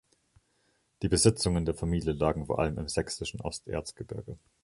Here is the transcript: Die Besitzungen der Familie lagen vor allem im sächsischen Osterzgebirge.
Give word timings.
Die 1.03 1.09
Besitzungen 1.09 1.63
der 1.63 1.75
Familie 1.75 2.13
lagen 2.13 2.47
vor 2.47 2.57
allem 2.57 2.79
im 2.79 2.87
sächsischen 2.89 3.39
Osterzgebirge. 3.39 4.39